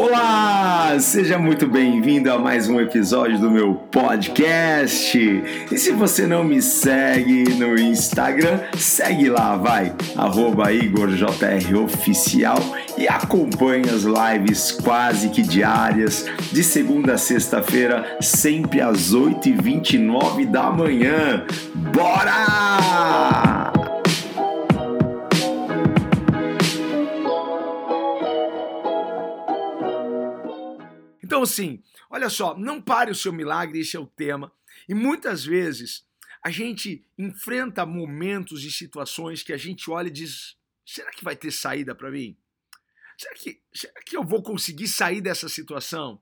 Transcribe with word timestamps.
Olá, 0.00 0.96
seja 1.00 1.36
muito 1.36 1.66
bem-vindo 1.66 2.30
a 2.30 2.38
mais 2.38 2.68
um 2.68 2.80
episódio 2.80 3.36
do 3.40 3.50
meu 3.50 3.74
podcast. 3.74 5.18
E 5.18 5.76
se 5.76 5.90
você 5.90 6.24
não 6.24 6.44
me 6.44 6.62
segue 6.62 7.52
no 7.54 7.76
Instagram, 7.76 8.60
segue 8.76 9.28
lá, 9.28 9.56
vai, 9.56 9.92
IgorJROficial 10.72 12.60
e 12.96 13.08
acompanhe 13.08 13.90
as 13.90 14.04
lives 14.04 14.70
quase 14.70 15.30
que 15.30 15.42
diárias, 15.42 16.26
de 16.52 16.62
segunda 16.62 17.14
a 17.14 17.18
sexta-feira, 17.18 18.18
sempre 18.20 18.80
às 18.80 19.12
8h29 19.12 20.46
da 20.46 20.70
manhã. 20.70 21.44
Bora! 21.74 23.67
Então, 31.38 31.44
assim, 31.44 31.80
olha 32.10 32.28
só, 32.28 32.58
não 32.58 32.82
pare 32.82 33.12
o 33.12 33.14
seu 33.14 33.32
milagre, 33.32 33.78
esse 33.78 33.96
é 33.96 34.00
o 34.00 34.08
tema. 34.08 34.52
E 34.88 34.94
muitas 34.94 35.44
vezes 35.44 36.04
a 36.42 36.50
gente 36.50 37.06
enfrenta 37.16 37.86
momentos 37.86 38.64
e 38.64 38.72
situações 38.72 39.44
que 39.44 39.52
a 39.52 39.56
gente 39.56 39.88
olha 39.88 40.08
e 40.08 40.10
diz: 40.10 40.56
será 40.84 41.12
que 41.12 41.22
vai 41.22 41.36
ter 41.36 41.52
saída 41.52 41.94
para 41.94 42.10
mim? 42.10 42.36
Será 43.16 43.34
que, 43.36 43.62
será 43.72 44.00
que 44.04 44.16
eu 44.16 44.24
vou 44.24 44.42
conseguir 44.42 44.88
sair 44.88 45.20
dessa 45.20 45.48
situação? 45.48 46.20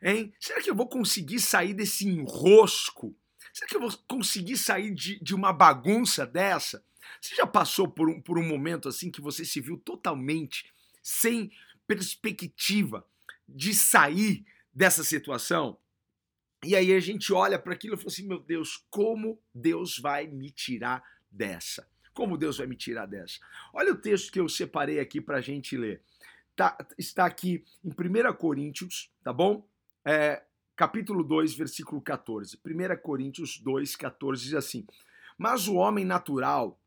Hein? 0.00 0.32
Será 0.38 0.62
que 0.62 0.70
eu 0.70 0.76
vou 0.76 0.88
conseguir 0.88 1.40
sair 1.40 1.74
desse 1.74 2.06
enrosco? 2.08 3.16
Será 3.52 3.68
que 3.68 3.74
eu 3.74 3.80
vou 3.80 3.90
conseguir 4.06 4.56
sair 4.56 4.94
de, 4.94 5.18
de 5.18 5.34
uma 5.34 5.52
bagunça 5.52 6.24
dessa? 6.24 6.84
Você 7.20 7.34
já 7.34 7.48
passou 7.48 7.88
por 7.88 8.08
um, 8.08 8.20
por 8.20 8.38
um 8.38 8.46
momento 8.46 8.88
assim 8.88 9.10
que 9.10 9.20
você 9.20 9.44
se 9.44 9.60
viu 9.60 9.76
totalmente 9.76 10.72
sem 11.02 11.50
perspectiva 11.84 13.04
de 13.48 13.74
sair 13.74 14.46
dessa 14.72 15.04
situação? 15.04 15.78
E 16.64 16.76
aí 16.76 16.92
a 16.92 17.00
gente 17.00 17.32
olha 17.32 17.58
para 17.58 17.72
aquilo 17.72 17.94
e 17.94 17.96
fala 17.96 18.08
assim: 18.08 18.26
meu 18.26 18.38
Deus, 18.38 18.84
como 18.88 19.40
Deus 19.54 19.98
vai 19.98 20.26
me 20.26 20.50
tirar 20.50 21.02
dessa? 21.30 21.88
Como 22.14 22.36
Deus 22.36 22.58
vai 22.58 22.66
me 22.66 22.76
tirar 22.76 23.06
dessa? 23.06 23.40
Olha 23.72 23.92
o 23.92 23.96
texto 23.96 24.30
que 24.30 24.38
eu 24.38 24.48
separei 24.48 25.00
aqui 25.00 25.20
para 25.20 25.38
a 25.38 25.40
gente 25.40 25.76
ler. 25.76 26.02
Tá, 26.54 26.76
está 26.98 27.24
aqui 27.24 27.64
em 27.82 27.88
1 27.88 28.34
Coríntios, 28.34 29.10
tá 29.24 29.32
bom? 29.32 29.66
É, 30.04 30.42
capítulo 30.76 31.24
2, 31.24 31.54
versículo 31.54 32.00
14. 32.00 32.58
1 32.64 33.02
Coríntios 33.02 33.58
2, 33.58 33.96
14 33.96 34.44
diz 34.44 34.54
assim: 34.54 34.86
Mas 35.36 35.66
o 35.66 35.74
homem 35.74 36.04
natural 36.04 36.78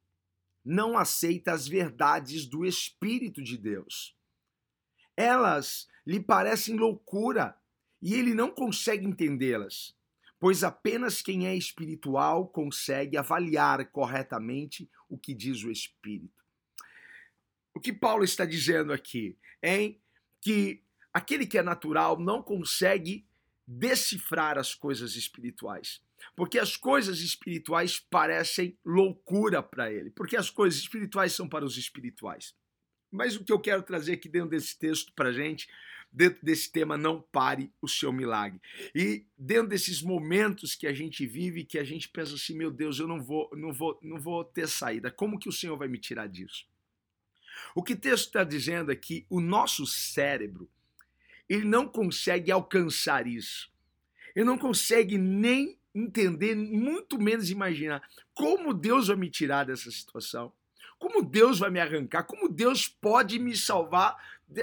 não 0.63 0.97
aceita 0.97 1.52
as 1.52 1.67
verdades 1.67 2.45
do 2.45 2.66
Espírito 2.66 3.44
de 3.44 3.58
Deus. 3.58 4.16
Elas 5.17 5.88
lhe 6.06 6.19
parecem 6.19 6.75
loucura 6.75 7.58
e 8.06 8.14
ele 8.14 8.36
não 8.36 8.52
consegue 8.52 9.03
entendê-las, 9.03 9.98
pois 10.39 10.64
apenas 10.64 11.23
quem 11.23 11.48
é 11.48 11.56
espiritual 11.56 12.47
consegue 12.47 13.17
avaliar 13.17 13.84
corretamente 13.89 14.88
o 15.09 15.17
que 15.17 15.34
diz 15.34 15.64
o 15.64 15.72
Espírito. 15.72 16.45
O 17.73 17.80
que 17.80 17.92
Paulo 17.92 18.23
está 18.23 18.45
dizendo 18.45 18.94
aqui 18.94 19.36
é 19.59 19.95
que 20.39 20.84
aquele 21.12 21.47
que 21.47 21.58
é 21.58 21.64
natural 21.64 22.20
não 22.20 22.44
consegue 22.44 23.25
decifrar 23.66 24.59
as 24.59 24.75
coisas 24.75 25.16
espirituais. 25.16 26.00
Porque 26.36 26.59
as 26.59 26.78
coisas 26.78 27.22
espirituais 27.22 28.00
parecem 28.00 28.78
loucura 28.86 29.64
para 29.64 29.92
ele. 29.92 30.12
Porque 30.12 30.38
as 30.38 30.52
coisas 30.52 30.80
espirituais 30.80 31.34
são 31.34 31.50
para 31.50 31.66
os 31.66 31.75
espirituais. 31.75 32.53
Mas 33.12 33.36
o 33.36 33.44
que 33.44 33.52
eu 33.52 33.59
quero 33.59 33.81
trazer 33.81 34.14
aqui 34.14 34.30
dentro 34.30 34.50
desse 34.50 34.78
texto 34.78 35.12
para 35.14 35.34
gente, 35.34 35.67
dentro 36.16 36.45
desse 36.45 36.71
tema, 36.71 36.97
não 36.97 37.21
pare 37.21 37.71
o 37.81 37.88
seu 37.88 38.11
milagre. 38.13 38.61
E 38.94 39.25
dentro 39.38 39.67
desses 39.67 40.02
momentos 40.02 40.73
que 40.73 40.88
a 40.88 40.94
gente 40.94 41.25
vive, 41.28 41.66
que 41.66 41.78
a 41.78 41.84
gente 41.84 42.07
pensa 42.07 42.35
assim, 42.35 42.56
meu 42.56 42.72
Deus, 42.72 43.00
eu 43.00 43.07
não 43.07 43.22
vou, 43.22 43.50
não 43.53 43.73
vou, 43.73 44.00
não 44.01 44.19
vou 44.19 44.44
ter 44.45 44.67
saída. 44.67 45.12
Como 45.12 45.38
que 45.38 45.50
o 45.50 45.51
Senhor 45.51 45.78
vai 45.78 45.90
me 45.90 46.00
tirar 46.00 46.28
disso? 46.28 46.66
O 47.75 47.84
que 47.84 47.94
o 47.94 47.97
texto 47.97 48.28
está 48.28 48.44
dizendo 48.44 48.91
é 48.91 48.95
que 48.95 49.25
o 49.29 49.41
nosso 49.41 49.85
cérebro 49.85 50.69
ele 51.50 51.66
não 51.66 51.88
consegue 51.88 52.51
alcançar 52.51 53.28
isso. 53.28 53.69
Ele 54.34 54.45
não 54.45 54.57
consegue 54.57 55.17
nem 55.17 55.78
entender, 55.94 56.56
muito 56.56 57.19
menos 57.19 57.50
imaginar 57.50 58.01
como 58.34 58.73
Deus 58.73 59.07
vai 59.07 59.17
me 59.17 59.29
tirar 59.29 59.66
dessa 59.66 59.91
situação. 59.91 60.51
Como 60.97 61.22
Deus 61.22 61.59
vai 61.59 61.69
me 61.69 61.79
arrancar? 61.79 62.23
Como 62.23 62.50
Deus 62.50 62.88
pode 62.88 63.38
me 63.38 63.56
salvar 63.56 64.16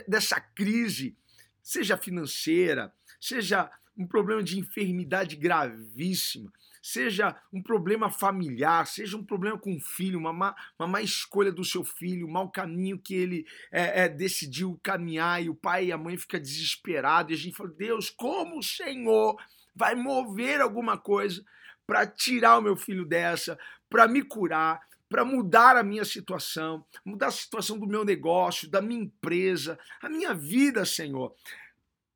dessa 0.07 0.41
crise, 0.41 1.17
seja 1.63 1.97
financeira, 1.97 2.93
seja 3.21 3.71
um 3.97 4.07
problema 4.07 4.43
de 4.43 4.59
enfermidade 4.59 5.37
gravíssima, 5.37 6.51
seja 6.83 7.37
um 7.53 7.63
problema 7.63 8.11
familiar, 8.11 8.87
seja 8.87 9.17
um 9.17 9.25
problema 9.25 9.57
com 9.59 9.77
o 9.77 9.81
filho, 9.81 10.19
uma 10.19 10.33
má, 10.33 10.55
uma 10.79 10.89
má 10.89 11.01
escolha 11.01 11.53
do 11.53 11.65
seu 11.65 11.85
filho, 11.85 12.27
um 12.27 12.31
mau 12.31 12.51
caminho 12.51 12.99
que 12.99 13.15
ele 13.15 13.47
é, 13.71 14.05
é, 14.05 14.09
decidiu 14.09 14.81
caminhar 14.83 15.43
e 15.43 15.49
o 15.49 15.55
pai 15.55 15.87
e 15.87 15.93
a 15.93 15.99
mãe 15.99 16.17
ficam 16.17 16.41
desesperados 16.41 17.31
e 17.31 17.35
a 17.35 17.39
gente 17.39 17.57
fala, 17.57 17.71
Deus, 17.71 18.11
como 18.11 18.59
o 18.59 18.63
Senhor 18.63 19.37
vai 19.75 19.95
mover 19.95 20.61
alguma 20.61 20.99
coisa 20.99 21.45
para 21.87 22.07
tirar 22.07 22.59
o 22.59 22.63
meu 22.63 22.77
filho 22.77 23.05
dessa, 23.05 23.59
para 23.89 24.09
me 24.09 24.23
curar, 24.23 24.81
para 25.13 25.27
mudar 25.27 25.77
a 25.77 25.83
minha 25.83 26.07
situação, 26.07 26.87
mudar 27.05 27.27
a 27.27 27.31
situação 27.31 27.79
do 27.79 27.87
meu 27.87 28.03
negócio, 28.03 28.67
da 28.67 28.81
minha 28.81 29.03
empresa, 29.03 29.79
a 30.01 30.09
minha 30.09 30.33
vida, 30.33 30.87
Senhor. 30.87 31.37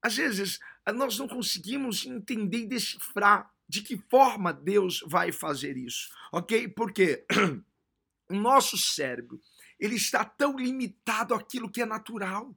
Às 0.01 0.17
vezes, 0.17 0.59
nós 0.95 1.19
não 1.19 1.29
conseguimos 1.29 2.06
entender 2.06 2.61
e 2.61 2.67
decifrar 2.67 3.53
de 3.69 3.83
que 3.83 3.99
forma 4.09 4.51
Deus 4.51 5.05
vai 5.06 5.31
fazer 5.31 5.77
isso, 5.77 6.09
ok? 6.33 6.69
Porque 6.69 7.27
o 8.31 8.35
nosso 8.35 8.79
cérebro 8.79 9.39
ele 9.79 9.97
está 9.97 10.25
tão 10.25 10.56
limitado 10.56 11.35
àquilo 11.35 11.71
que 11.71 11.83
é 11.83 11.87
natural. 11.87 12.56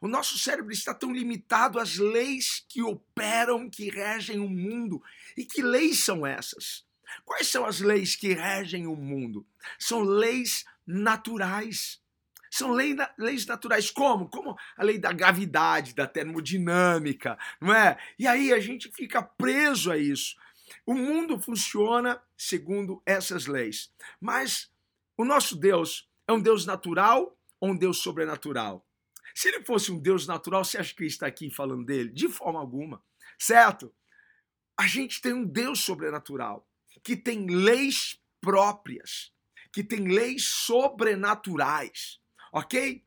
O 0.00 0.08
nosso 0.08 0.38
cérebro 0.38 0.72
está 0.72 0.94
tão 0.94 1.12
limitado 1.12 1.78
às 1.78 1.98
leis 1.98 2.64
que 2.70 2.82
operam, 2.82 3.68
que 3.68 3.90
regem 3.90 4.40
o 4.40 4.48
mundo. 4.48 5.02
E 5.36 5.44
que 5.44 5.60
leis 5.60 6.04
são 6.04 6.26
essas? 6.26 6.87
Quais 7.24 7.48
são 7.48 7.64
as 7.64 7.80
leis 7.80 8.16
que 8.16 8.32
regem 8.32 8.86
o 8.86 8.96
mundo? 8.96 9.46
São 9.78 10.00
leis 10.00 10.64
naturais. 10.86 12.00
São 12.50 12.72
lei, 12.72 12.96
leis 13.18 13.46
naturais. 13.46 13.90
Como? 13.90 14.28
Como 14.28 14.56
a 14.76 14.82
lei 14.82 14.98
da 14.98 15.12
gravidade, 15.12 15.94
da 15.94 16.06
termodinâmica, 16.06 17.38
não 17.60 17.74
é? 17.74 17.98
E 18.18 18.26
aí 18.26 18.52
a 18.52 18.60
gente 18.60 18.90
fica 18.92 19.22
preso 19.22 19.90
a 19.90 19.98
isso. 19.98 20.36
O 20.86 20.94
mundo 20.94 21.38
funciona 21.38 22.20
segundo 22.36 23.02
essas 23.04 23.46
leis. 23.46 23.92
Mas 24.20 24.70
o 25.16 25.24
nosso 25.24 25.56
Deus 25.56 26.08
é 26.26 26.32
um 26.32 26.40
Deus 26.40 26.66
natural 26.66 27.36
ou 27.60 27.70
um 27.70 27.76
Deus 27.76 27.98
sobrenatural? 27.98 28.86
Se 29.34 29.48
ele 29.48 29.64
fosse 29.64 29.92
um 29.92 29.98
Deus 29.98 30.26
natural, 30.26 30.64
você 30.64 30.78
acha 30.78 30.94
que 30.94 31.04
está 31.04 31.26
aqui 31.26 31.50
falando 31.50 31.84
dele? 31.84 32.10
De 32.10 32.28
forma 32.28 32.58
alguma. 32.58 33.02
Certo? 33.38 33.94
A 34.76 34.86
gente 34.86 35.20
tem 35.20 35.32
um 35.32 35.44
Deus 35.44 35.80
sobrenatural 35.80 36.67
que 37.02 37.16
tem 37.16 37.46
leis 37.46 38.20
próprias, 38.40 39.32
que 39.72 39.82
tem 39.82 40.08
leis 40.08 40.44
sobrenaturais, 40.44 42.20
ok? 42.52 43.04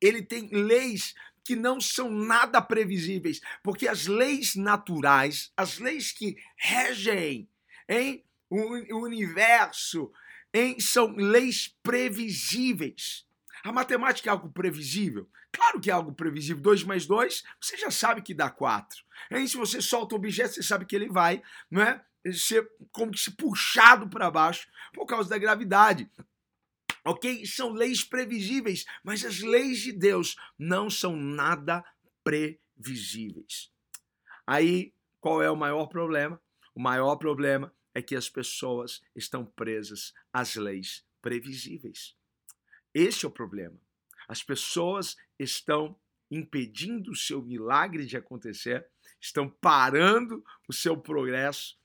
Ele 0.00 0.22
tem 0.22 0.48
leis 0.48 1.14
que 1.44 1.56
não 1.56 1.80
são 1.80 2.10
nada 2.10 2.60
previsíveis, 2.62 3.40
porque 3.62 3.88
as 3.88 4.06
leis 4.06 4.54
naturais, 4.54 5.52
as 5.56 5.78
leis 5.78 6.12
que 6.12 6.36
regem 6.56 7.48
em 7.88 8.24
o 8.48 9.04
universo, 9.04 10.12
em, 10.52 10.78
são 10.80 11.14
leis 11.14 11.68
previsíveis. 11.82 13.24
A 13.62 13.72
matemática 13.72 14.28
é 14.28 14.32
algo 14.32 14.50
previsível? 14.50 15.28
Claro 15.52 15.80
que 15.80 15.90
é 15.90 15.92
algo 15.92 16.12
previsível. 16.12 16.62
2 16.62 16.84
mais 16.84 17.06
2, 17.06 17.44
você 17.60 17.76
já 17.76 17.90
sabe 17.90 18.22
que 18.22 18.34
dá 18.34 18.50
4. 18.50 19.04
Se 19.46 19.56
você 19.56 19.80
solta 19.80 20.14
o 20.14 20.18
objeto, 20.18 20.54
você 20.54 20.62
sabe 20.62 20.86
que 20.86 20.96
ele 20.96 21.08
vai, 21.08 21.42
não 21.70 21.82
é? 21.82 22.02
Ser 22.32 22.70
como 22.90 23.12
que 23.12 23.20
se 23.20 23.30
puxado 23.30 24.08
para 24.08 24.30
baixo 24.30 24.68
por 24.92 25.06
causa 25.06 25.28
da 25.28 25.38
gravidade. 25.38 26.10
Ok? 27.04 27.46
São 27.46 27.72
leis 27.72 28.04
previsíveis, 28.04 28.84
mas 29.02 29.24
as 29.24 29.40
leis 29.40 29.80
de 29.80 29.92
Deus 29.92 30.36
não 30.58 30.90
são 30.90 31.16
nada 31.16 31.82
previsíveis. 32.22 33.72
Aí, 34.46 34.92
qual 35.18 35.42
é 35.42 35.50
o 35.50 35.56
maior 35.56 35.86
problema? 35.86 36.40
O 36.74 36.80
maior 36.80 37.16
problema 37.16 37.74
é 37.94 38.02
que 38.02 38.14
as 38.14 38.28
pessoas 38.28 39.00
estão 39.16 39.44
presas 39.44 40.12
às 40.32 40.56
leis 40.56 41.04
previsíveis. 41.22 42.14
Esse 42.92 43.24
é 43.24 43.28
o 43.28 43.32
problema. 43.32 43.78
As 44.28 44.42
pessoas 44.42 45.16
estão 45.38 45.98
impedindo 46.30 47.10
o 47.10 47.16
seu 47.16 47.42
milagre 47.42 48.06
de 48.06 48.16
acontecer, 48.16 48.86
estão 49.20 49.48
parando 49.48 50.44
o 50.68 50.72
seu 50.72 50.96
progresso 50.96 51.79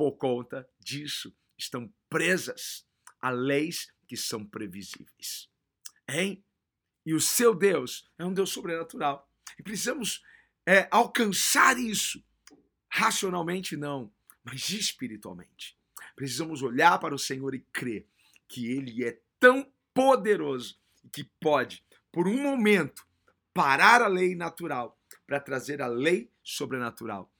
por 0.00 0.12
conta 0.12 0.66
disso, 0.78 1.30
estão 1.58 1.92
presas 2.08 2.86
a 3.20 3.28
leis 3.28 3.92
que 4.06 4.16
são 4.16 4.46
previsíveis. 4.46 5.46
Hein? 6.08 6.42
E 7.04 7.12
o 7.12 7.20
seu 7.20 7.54
Deus 7.54 8.10
é 8.16 8.24
um 8.24 8.32
Deus 8.32 8.48
sobrenatural. 8.48 9.30
E 9.58 9.62
precisamos 9.62 10.24
é, 10.64 10.88
alcançar 10.90 11.78
isso. 11.78 12.24
Racionalmente, 12.88 13.76
não, 13.76 14.10
mas 14.42 14.70
espiritualmente. 14.70 15.76
Precisamos 16.16 16.62
olhar 16.62 16.98
para 16.98 17.14
o 17.14 17.18
Senhor 17.18 17.54
e 17.54 17.60
crer 17.70 18.06
que 18.48 18.72
Ele 18.72 19.04
é 19.04 19.20
tão 19.38 19.70
poderoso 19.92 20.80
que 21.12 21.24
pode, 21.38 21.84
por 22.10 22.26
um 22.26 22.42
momento, 22.42 23.06
parar 23.52 24.00
a 24.00 24.08
lei 24.08 24.34
natural 24.34 24.98
para 25.26 25.38
trazer 25.38 25.82
a 25.82 25.86
lei 25.88 26.32
sobrenatural. 26.42 27.30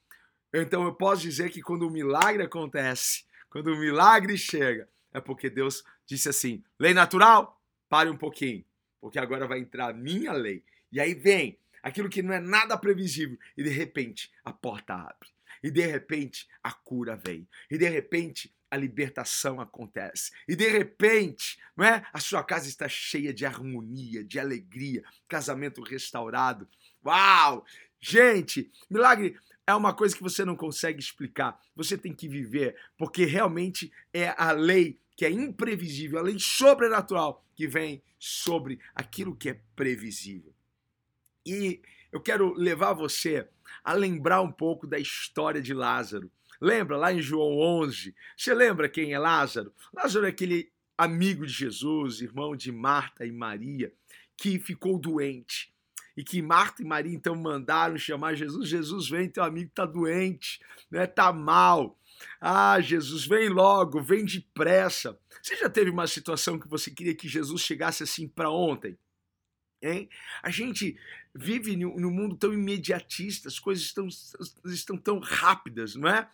Então 0.53 0.83
eu 0.83 0.93
posso 0.93 1.21
dizer 1.21 1.49
que 1.49 1.61
quando 1.61 1.87
o 1.87 1.91
milagre 1.91 2.43
acontece, 2.43 3.23
quando 3.49 3.67
o 3.67 3.77
milagre 3.77 4.37
chega, 4.37 4.87
é 5.13 5.19
porque 5.19 5.49
Deus 5.49 5.83
disse 6.05 6.29
assim: 6.29 6.63
lei 6.79 6.93
natural, 6.93 7.61
pare 7.89 8.09
um 8.09 8.17
pouquinho, 8.17 8.63
porque 8.99 9.19
agora 9.19 9.47
vai 9.47 9.59
entrar 9.59 9.89
a 9.89 9.93
minha 9.93 10.33
lei. 10.33 10.63
E 10.91 10.99
aí 10.99 11.13
vem 11.13 11.57
aquilo 11.81 12.09
que 12.09 12.21
não 12.21 12.33
é 12.33 12.39
nada 12.39 12.77
previsível, 12.77 13.37
e 13.57 13.63
de 13.63 13.69
repente 13.69 14.31
a 14.43 14.51
porta 14.51 14.93
abre. 14.93 15.29
E 15.63 15.69
de 15.69 15.85
repente 15.85 16.47
a 16.63 16.71
cura 16.71 17.15
vem. 17.15 17.47
E 17.69 17.77
de 17.77 17.87
repente 17.87 18.53
a 18.69 18.77
libertação 18.77 19.59
acontece. 19.59 20.31
E 20.47 20.55
de 20.55 20.67
repente, 20.67 21.59
não 21.75 21.85
é? 21.85 22.05
A 22.13 22.19
sua 22.19 22.41
casa 22.43 22.69
está 22.69 22.87
cheia 22.87 23.33
de 23.33 23.45
harmonia, 23.45 24.23
de 24.23 24.39
alegria, 24.39 25.03
casamento 25.27 25.81
restaurado. 25.81 26.67
Uau! 27.05 27.65
Gente, 27.99 28.71
milagre 28.89 29.37
é 29.71 29.75
uma 29.75 29.93
coisa 29.93 30.15
que 30.15 30.23
você 30.23 30.45
não 30.45 30.55
consegue 30.55 30.99
explicar. 30.99 31.59
Você 31.75 31.97
tem 31.97 32.13
que 32.13 32.27
viver, 32.27 32.75
porque 32.97 33.25
realmente 33.25 33.91
é 34.13 34.33
a 34.37 34.51
lei 34.51 34.99
que 35.15 35.25
é 35.25 35.29
imprevisível, 35.29 36.19
a 36.19 36.23
lei 36.23 36.37
sobrenatural 36.39 37.45
que 37.55 37.67
vem 37.67 38.01
sobre 38.17 38.79
aquilo 38.95 39.35
que 39.35 39.49
é 39.49 39.59
previsível. 39.75 40.53
E 41.45 41.81
eu 42.11 42.19
quero 42.19 42.53
levar 42.53 42.93
você 42.93 43.47
a 43.83 43.93
lembrar 43.93 44.41
um 44.41 44.51
pouco 44.51 44.85
da 44.85 44.99
história 44.99 45.61
de 45.61 45.73
Lázaro. 45.73 46.31
Lembra 46.59 46.97
lá 46.97 47.13
em 47.13 47.21
João 47.21 47.57
11? 47.57 48.15
Você 48.37 48.53
lembra 48.53 48.89
quem 48.89 49.13
é 49.13 49.19
Lázaro? 49.19 49.73
Lázaro 49.93 50.25
é 50.25 50.29
aquele 50.29 50.71
amigo 50.97 51.45
de 51.45 51.53
Jesus, 51.53 52.21
irmão 52.21 52.55
de 52.55 52.71
Marta 52.71 53.25
e 53.25 53.31
Maria, 53.31 53.91
que 54.37 54.59
ficou 54.59 54.99
doente. 54.99 55.70
E 56.21 56.23
que 56.23 56.39
Marta 56.39 56.83
e 56.83 56.85
Maria 56.85 57.15
então 57.15 57.33
mandaram 57.33 57.97
chamar 57.97 58.35
Jesus. 58.35 58.69
Jesus 58.69 59.09
vem, 59.09 59.27
teu 59.27 59.43
amigo 59.43 59.69
está 59.69 59.87
doente, 59.87 60.61
né? 60.91 61.07
Tá 61.07 61.33
mal. 61.33 61.97
Ah, 62.39 62.79
Jesus, 62.79 63.25
vem 63.25 63.49
logo, 63.49 64.03
vem 64.03 64.23
depressa. 64.23 65.17
Você 65.41 65.55
já 65.57 65.67
teve 65.67 65.89
uma 65.89 66.05
situação 66.05 66.59
que 66.59 66.67
você 66.67 66.91
queria 66.91 67.15
que 67.15 67.27
Jesus 67.27 67.63
chegasse 67.63 68.03
assim 68.03 68.27
para 68.27 68.51
ontem? 68.51 68.95
Hein? 69.81 70.07
A 70.43 70.51
gente 70.51 70.95
vive 71.33 71.75
num 71.75 72.11
mundo 72.11 72.35
tão 72.35 72.53
imediatista, 72.53 73.47
as 73.47 73.57
coisas 73.57 73.83
estão, 73.83 74.07
estão 74.65 74.97
tão 74.97 75.17
rápidas, 75.17 75.95
não 75.95 76.07
é? 76.07 76.29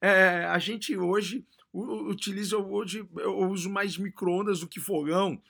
é 0.00 0.44
a 0.44 0.58
gente 0.60 0.96
hoje 0.96 1.44
utiliza, 1.72 2.58
hoje 2.58 3.04
eu 3.16 3.38
uso 3.50 3.68
mais 3.68 3.98
micro-ondas 3.98 4.60
do 4.60 4.68
que 4.68 4.78
fogão, 4.78 5.42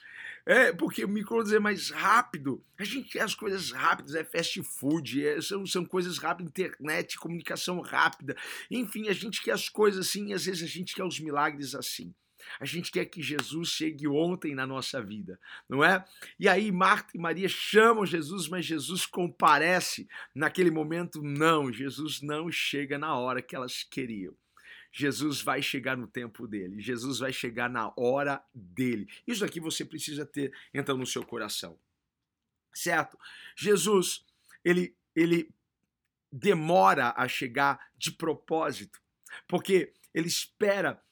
é, 0.44 0.72
porque 0.72 1.04
o 1.04 1.08
micro-ondas 1.08 1.52
é 1.52 1.58
mais 1.58 1.90
rápido. 1.90 2.64
A 2.78 2.84
gente 2.84 3.10
quer 3.10 3.22
as 3.22 3.34
coisas 3.34 3.70
rápidas, 3.70 4.14
é 4.14 4.24
fast 4.24 4.62
food, 4.62 5.24
é, 5.24 5.40
são, 5.40 5.64
são 5.66 5.84
coisas 5.84 6.18
rápidas, 6.18 6.50
internet, 6.50 7.18
comunicação 7.18 7.80
rápida. 7.80 8.36
Enfim, 8.70 9.08
a 9.08 9.12
gente 9.12 9.42
quer 9.42 9.52
as 9.52 9.68
coisas 9.68 10.08
assim 10.08 10.28
e 10.28 10.34
às 10.34 10.44
vezes 10.44 10.62
a 10.62 10.66
gente 10.66 10.94
quer 10.94 11.04
os 11.04 11.20
milagres 11.20 11.74
assim. 11.74 12.12
A 12.58 12.64
gente 12.64 12.90
quer 12.90 13.04
que 13.06 13.22
Jesus 13.22 13.68
chegue 13.68 14.08
ontem 14.08 14.54
na 14.54 14.66
nossa 14.66 15.00
vida, 15.00 15.38
não 15.68 15.84
é? 15.84 16.04
E 16.38 16.48
aí 16.48 16.72
Marta 16.72 17.12
e 17.14 17.20
Maria 17.20 17.48
chamam 17.48 18.04
Jesus, 18.04 18.48
mas 18.48 18.66
Jesus 18.66 19.06
comparece 19.06 20.08
naquele 20.34 20.70
momento. 20.70 21.22
Não, 21.22 21.72
Jesus 21.72 22.20
não 22.20 22.50
chega 22.50 22.98
na 22.98 23.16
hora 23.16 23.40
que 23.40 23.54
elas 23.54 23.84
queriam. 23.84 24.34
Jesus 24.92 25.40
vai 25.40 25.62
chegar 25.62 25.96
no 25.96 26.06
tempo 26.06 26.46
dele, 26.46 26.80
Jesus 26.80 27.18
vai 27.18 27.32
chegar 27.32 27.70
na 27.70 27.92
hora 27.96 28.44
dele. 28.54 29.08
Isso 29.26 29.44
aqui 29.44 29.58
você 29.58 29.84
precisa 29.84 30.26
ter 30.26 30.52
então 30.72 30.96
no 30.96 31.06
seu 31.06 31.24
coração. 31.24 31.78
Certo? 32.74 33.18
Jesus, 33.56 34.24
ele 34.64 34.94
ele 35.14 35.50
demora 36.30 37.12
a 37.16 37.28
chegar 37.28 37.90
de 37.96 38.10
propósito, 38.12 39.00
porque 39.46 39.92
ele 40.14 40.28
espera 40.28 41.02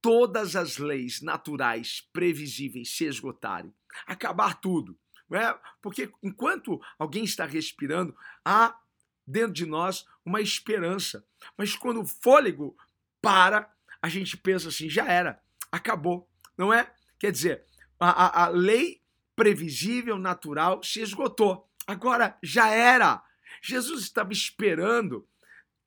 todas 0.00 0.56
as 0.56 0.78
leis 0.78 1.22
naturais 1.22 2.06
previsíveis 2.12 2.90
se 2.90 3.04
esgotarem, 3.04 3.72
acabar 4.06 4.60
tudo. 4.60 4.98
É? 5.30 5.58
Porque 5.80 6.12
enquanto 6.22 6.78
alguém 6.98 7.24
está 7.24 7.46
respirando, 7.46 8.14
há 8.44 8.78
dentro 9.26 9.54
de 9.54 9.64
nós 9.64 10.04
uma 10.24 10.42
esperança. 10.42 11.26
Mas 11.56 11.74
quando 11.74 12.02
o 12.02 12.06
fôlego 12.06 12.76
para, 13.22 13.72
a 14.02 14.08
gente 14.08 14.36
pensa 14.36 14.68
assim: 14.68 14.90
já 14.90 15.06
era, 15.06 15.40
acabou. 15.70 16.28
Não 16.58 16.74
é? 16.74 16.92
Quer 17.18 17.32
dizer, 17.32 17.64
a, 17.98 18.10
a, 18.10 18.44
a 18.44 18.48
lei 18.48 19.00
previsível, 19.34 20.18
natural, 20.18 20.82
se 20.82 21.00
esgotou. 21.00 21.70
Agora 21.86 22.36
já 22.42 22.68
era. 22.68 23.24
Jesus 23.62 24.02
estava 24.02 24.32
esperando 24.32 25.26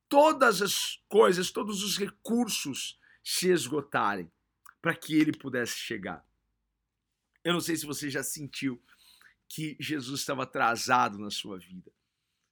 todas 0.08 0.62
as 0.62 1.02
coisas, 1.08 1.50
todos 1.50 1.82
os 1.82 1.98
recursos 1.98 2.98
se 3.22 3.50
esgotarem 3.50 4.30
para 4.80 4.94
que 4.94 5.14
ele 5.14 5.32
pudesse 5.32 5.76
chegar. 5.76 6.24
Eu 7.44 7.52
não 7.52 7.60
sei 7.60 7.76
se 7.76 7.86
você 7.86 8.08
já 8.08 8.22
sentiu 8.22 8.82
que 9.48 9.76
Jesus 9.78 10.20
estava 10.20 10.42
atrasado 10.42 11.18
na 11.18 11.30
sua 11.30 11.58
vida. 11.58 11.92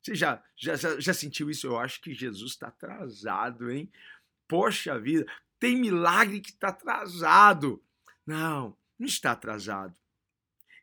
Você 0.02 0.14
já, 0.14 0.44
já, 0.56 0.76
já 0.76 1.14
sentiu 1.14 1.50
isso? 1.50 1.66
Eu 1.66 1.78
acho 1.78 2.00
que 2.00 2.12
Jesus 2.12 2.52
está 2.52 2.68
atrasado, 2.68 3.70
hein? 3.70 3.90
Poxa 4.48 4.98
vida, 4.98 5.26
tem 5.58 5.76
milagre 5.76 6.40
que 6.40 6.50
está 6.50 6.68
atrasado. 6.68 7.82
Não, 8.26 8.76
não 8.98 9.06
está 9.06 9.32
atrasado. 9.32 9.98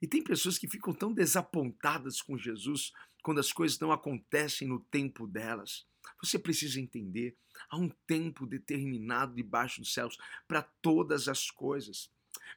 E 0.02 0.08
tem 0.08 0.24
pessoas 0.24 0.58
que 0.58 0.68
ficam 0.68 0.94
tão 0.94 1.14
desapontadas 1.14 2.22
com 2.22 2.38
Jesus 2.38 2.92
quando 3.22 3.40
as 3.40 3.52
coisas 3.52 3.80
não 3.80 3.92
acontecem 3.92 4.68
no 4.68 4.80
tempo 4.80 5.28
delas. 5.28 5.86
Você 6.24 6.40
precisa 6.40 6.80
entender, 6.80 7.38
há 7.70 7.78
um 7.78 7.90
tempo 8.08 8.46
determinado 8.46 9.36
debaixo 9.36 9.82
dos 9.82 9.94
céus 9.94 10.18
para 10.48 10.64
todas 10.82 11.28
as 11.28 11.52
coisas. 11.52 12.10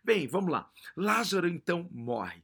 Bem, 0.03 0.27
vamos 0.27 0.51
lá. 0.51 0.71
Lázaro 0.97 1.49
então 1.49 1.89
morre. 1.91 2.43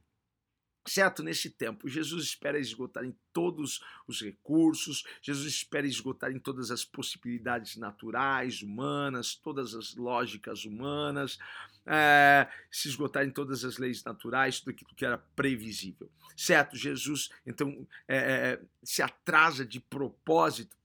Certo? 0.91 1.23
Nesse 1.23 1.49
tempo, 1.49 1.87
Jesus 1.87 2.25
espera 2.25 2.59
esgotar 2.59 3.05
em 3.05 3.15
todos 3.31 3.81
os 4.05 4.21
recursos, 4.21 5.05
Jesus 5.21 5.47
espera 5.47 5.87
esgotar 5.87 6.33
em 6.33 6.37
todas 6.37 6.69
as 6.69 6.83
possibilidades 6.83 7.77
naturais, 7.77 8.61
humanas, 8.61 9.33
todas 9.33 9.73
as 9.73 9.95
lógicas 9.95 10.65
humanas, 10.65 11.39
é, 11.85 12.45
se 12.69 12.89
esgotar 12.89 13.23
em 13.23 13.31
todas 13.31 13.63
as 13.63 13.77
leis 13.77 14.03
naturais, 14.03 14.59
tudo 14.59 14.71
aquilo 14.71 14.93
que 14.93 15.05
era 15.05 15.17
previsível. 15.17 16.11
Certo? 16.35 16.75
Jesus, 16.75 17.29
então, 17.45 17.87
é, 18.05 18.59
se 18.83 19.01
atrasa 19.01 19.65
de 19.65 19.79
propósito 19.79 20.75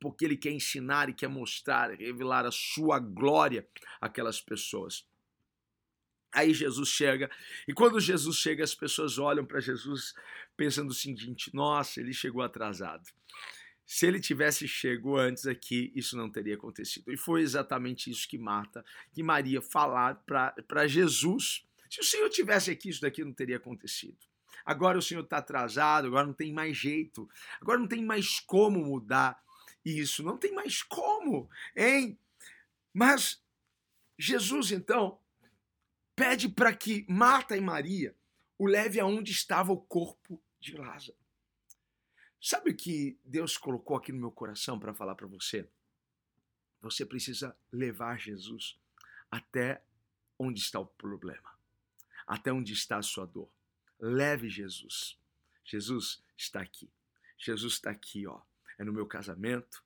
porque 0.00 0.24
ele 0.24 0.36
quer 0.38 0.52
ensinar 0.52 1.10
e 1.10 1.14
quer 1.14 1.28
mostrar, 1.28 1.90
revelar 1.90 2.46
a 2.46 2.50
sua 2.50 2.98
glória 2.98 3.68
àquelas 4.00 4.40
pessoas. 4.40 5.04
Aí 6.34 6.52
Jesus 6.52 6.88
chega, 6.88 7.30
e 7.66 7.72
quando 7.72 8.00
Jesus 8.00 8.36
chega, 8.36 8.64
as 8.64 8.74
pessoas 8.74 9.18
olham 9.18 9.46
para 9.46 9.60
Jesus 9.60 10.14
pensando 10.56 10.90
o 10.90 10.94
seguinte: 10.94 11.54
nossa, 11.54 12.00
ele 12.00 12.12
chegou 12.12 12.42
atrasado. 12.42 13.04
Se 13.86 14.06
ele 14.06 14.18
tivesse 14.18 14.66
chego 14.66 15.16
antes 15.16 15.46
aqui, 15.46 15.92
isso 15.94 16.16
não 16.16 16.30
teria 16.30 16.54
acontecido. 16.54 17.12
E 17.12 17.16
foi 17.16 17.42
exatamente 17.42 18.10
isso 18.10 18.26
que 18.26 18.38
Marta, 18.38 18.84
que 19.12 19.22
Maria 19.22 19.60
falaram 19.60 20.18
para 20.66 20.86
Jesus. 20.86 21.64
Se 21.88 22.00
o 22.00 22.04
Senhor 22.04 22.28
tivesse 22.30 22.70
aqui, 22.70 22.88
isso 22.88 23.02
daqui 23.02 23.22
não 23.22 23.32
teria 23.32 23.58
acontecido. 23.58 24.16
Agora 24.64 24.98
o 24.98 25.02
Senhor 25.02 25.22
está 25.22 25.36
atrasado, 25.36 26.06
agora 26.06 26.26
não 26.26 26.32
tem 26.32 26.52
mais 26.52 26.76
jeito, 26.76 27.28
agora 27.60 27.78
não 27.78 27.86
tem 27.86 28.02
mais 28.02 28.40
como 28.40 28.82
mudar 28.82 29.38
isso. 29.84 30.22
Não 30.22 30.38
tem 30.38 30.54
mais 30.54 30.82
como, 30.82 31.48
hein? 31.76 32.18
Mas 32.92 33.42
Jesus, 34.18 34.72
então, 34.72 35.18
pede 36.14 36.48
para 36.48 36.74
que 36.74 37.04
Marta 37.08 37.56
e 37.56 37.60
Maria 37.60 38.16
o 38.58 38.66
leve 38.66 39.00
aonde 39.00 39.32
estava 39.32 39.72
o 39.72 39.80
corpo 39.80 40.42
de 40.60 40.76
Lázaro. 40.76 41.18
Sabe 42.40 42.70
o 42.70 42.76
que 42.76 43.18
Deus 43.24 43.56
colocou 43.56 43.96
aqui 43.96 44.12
no 44.12 44.20
meu 44.20 44.30
coração 44.30 44.78
para 44.78 44.94
falar 44.94 45.14
para 45.14 45.26
você? 45.26 45.68
Você 46.80 47.04
precisa 47.06 47.56
levar 47.72 48.20
Jesus 48.20 48.78
até 49.30 49.82
onde 50.38 50.60
está 50.60 50.78
o 50.78 50.86
problema, 50.86 51.58
até 52.26 52.52
onde 52.52 52.72
está 52.72 52.98
a 52.98 53.02
sua 53.02 53.26
dor. 53.26 53.48
Leve 53.98 54.50
Jesus. 54.50 55.18
Jesus 55.64 56.22
está 56.36 56.60
aqui. 56.60 56.90
Jesus 57.38 57.74
está 57.74 57.90
aqui, 57.90 58.26
ó 58.26 58.40
é 58.78 58.84
no 58.84 58.92
meu 58.92 59.06
casamento, 59.06 59.82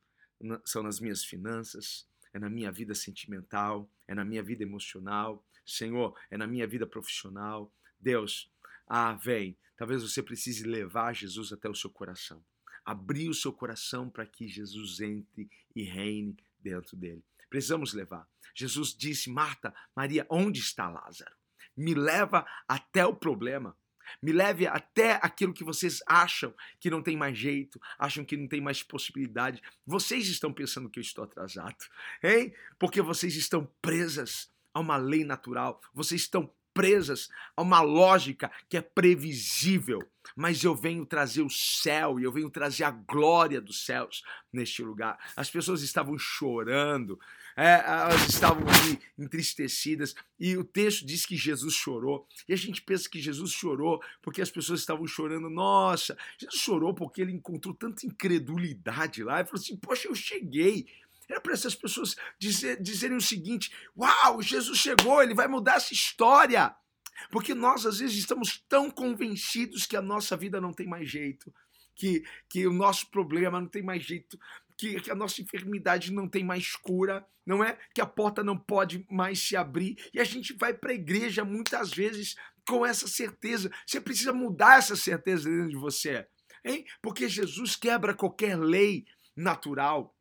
são 0.65 0.83
nas 0.83 1.01
minhas 1.01 1.25
finanças, 1.25 2.07
é 2.33 2.39
na 2.39 2.49
minha 2.49 2.71
vida 2.71 2.95
sentimental, 2.95 3.89
é 4.07 4.15
na 4.15 4.25
minha 4.25 4.43
vida 4.43 4.63
emocional, 4.63 5.45
Senhor, 5.69 6.19
é 6.31 6.37
na 6.37 6.47
minha 6.47 6.67
vida 6.67 6.87
profissional. 6.87 7.73
Deus, 8.01 8.51
ah, 8.87 9.13
vem, 9.15 9.57
Talvez 9.79 10.03
você 10.03 10.21
precise 10.21 10.65
levar 10.65 11.15
Jesus 11.15 11.53
até 11.53 11.71
o 11.71 11.75
seu 11.75 11.89
coração. 11.89 12.45
Abrir 12.85 13.29
o 13.29 13.35
seu 13.35 13.53
coração 13.53 14.11
para 14.11 14.27
que 14.27 14.49
Jesus 14.49 15.01
entre 15.01 15.49
e 15.75 15.85
reine 15.85 16.37
dentro 16.59 16.97
dele. 16.97 17.25
Precisamos 17.49 17.95
levar. 17.95 18.29
Jesus 18.53 18.93
disse: 18.93 19.31
Marta, 19.31 19.73
Maria, 19.95 20.27
onde 20.29 20.59
está 20.59 20.91
Lázaro? 20.91 21.33
Me 21.77 21.95
leva 21.95 22.45
até 22.67 23.07
o 23.07 23.15
problema. 23.15 23.77
Me 24.21 24.33
leve 24.33 24.67
até 24.67 25.21
aquilo 25.23 25.55
que 25.55 25.63
vocês 25.63 26.01
acham 26.09 26.53
que 26.81 26.91
não 26.91 27.03
tem 27.03 27.17
mais 27.17 27.39
jeito, 27.39 27.81
acham 27.99 28.25
que 28.25 28.37
não 28.37 28.49
tem 28.49 28.61
mais 28.61 28.83
possibilidade. 28.83 29.63
Vocês 29.87 30.27
estão 30.27 30.53
pensando 30.53 30.91
que 30.91 30.99
eu 30.99 31.03
estou 31.03 31.23
atrasado, 31.23 31.77
hein? 32.25 32.53
Porque 32.81 33.01
vocês 33.01 33.37
estão 33.37 33.71
presas 33.81 34.51
a 34.79 34.81
uma 34.81 34.97
lei 34.97 35.25
natural, 35.25 35.81
vocês 35.93 36.23
estão 36.23 36.51
presas 36.73 37.29
a 37.57 37.63
uma 37.63 37.81
lógica 37.81 38.53
que 38.69 38.77
é 38.77 38.81
previsível. 38.81 40.01
Mas 40.37 40.63
eu 40.63 40.77
venho 40.77 41.05
trazer 41.05 41.43
o 41.43 41.51
céu 41.51 42.21
e 42.21 42.23
eu 42.23 42.31
venho 42.31 42.49
trazer 42.49 42.85
a 42.85 42.91
glória 42.93 43.61
dos 43.61 43.85
céus 43.85 44.23
neste 44.53 44.83
lugar. 44.83 45.19
As 45.35 45.51
pessoas 45.51 45.83
estavam 45.83 46.17
chorando, 46.17 47.19
é, 47.57 47.83
elas 47.85 48.29
estavam 48.29 48.63
ali 48.69 49.01
entristecidas, 49.19 50.15
e 50.39 50.57
o 50.57 50.63
texto 50.63 51.05
diz 51.05 51.27
que 51.27 51.37
Jesus 51.37 51.75
chorou. 51.75 52.29
E 52.49 52.53
a 52.53 52.57
gente 52.57 52.81
pensa 52.81 53.11
que 53.11 53.21
Jesus 53.21 53.51
chorou 53.51 54.01
porque 54.23 54.41
as 54.41 54.51
pessoas 54.51 54.79
estavam 54.79 55.07
chorando. 55.09 55.51
Nossa, 55.51 56.17
Jesus 56.39 56.61
chorou 56.61 56.95
porque 56.95 57.21
ele 57.21 57.33
encontrou 57.33 57.75
tanta 57.75 58.07
incredulidade 58.07 59.25
lá. 59.25 59.41
Ele 59.41 59.49
falou 59.49 59.61
assim: 59.61 59.77
Poxa, 59.77 60.07
eu 60.07 60.15
cheguei. 60.15 60.87
Era 61.29 61.41
para 61.41 61.53
essas 61.53 61.75
pessoas 61.75 62.17
dizer, 62.39 62.81
dizerem 62.81 63.17
o 63.17 63.21
seguinte: 63.21 63.73
Uau, 63.97 64.41
Jesus 64.41 64.79
chegou, 64.79 65.23
ele 65.23 65.35
vai 65.35 65.47
mudar 65.47 65.77
essa 65.77 65.93
história. 65.93 66.75
Porque 67.31 67.55
nós, 67.55 67.85
às 67.85 67.99
vezes, 67.99 68.17
estamos 68.17 68.65
tão 68.69 68.91
convencidos 68.91 69.87
que 69.87 69.97
a 69.97 70.03
nossa 70.03 70.37
vida 70.37 70.61
não 70.61 70.73
tem 70.73 70.87
mais 70.87 71.09
jeito, 71.11 71.53
que, 71.95 72.23
que 72.49 72.67
o 72.67 72.73
nosso 72.73 73.11
problema 73.11 73.61
não 73.61 73.67
tem 73.67 73.83
mais 73.83 74.05
jeito, 74.05 74.39
que, 74.77 75.01
que 75.01 75.11
a 75.11 75.15
nossa 75.15 75.43
enfermidade 75.43 76.13
não 76.13 76.29
tem 76.29 76.45
mais 76.45 76.77
cura, 76.77 77.27
não 77.45 77.63
é? 77.65 77.77
Que 77.93 78.01
a 78.01 78.07
porta 78.07 78.45
não 78.45 78.57
pode 78.57 79.05
mais 79.11 79.41
se 79.41 79.57
abrir. 79.57 79.97
E 80.15 80.21
a 80.21 80.25
gente 80.25 80.53
vai 80.55 80.73
para 80.73 80.93
a 80.93 80.95
igreja 80.95 81.45
muitas 81.45 81.91
vezes 81.93 82.37
com 82.67 82.87
essa 82.87 83.09
certeza. 83.09 83.71
Você 83.85 84.01
precisa 84.01 84.33
mudar 84.33 84.79
essa 84.79 84.95
certeza 84.95 85.51
dentro 85.51 85.71
de 85.71 85.77
você, 85.77 86.27
hein? 86.65 86.87
Porque 87.03 87.29
Jesus 87.29 87.75
quebra 87.75 88.15
qualquer 88.15 88.57
lei 88.57 89.07
natural. 89.35 90.15